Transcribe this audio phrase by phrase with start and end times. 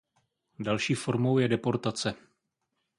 [0.59, 2.13] Další formou je deportace.